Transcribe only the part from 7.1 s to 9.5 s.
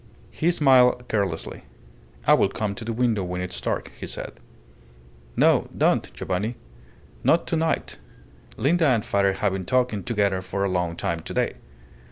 Not to night. Linda and father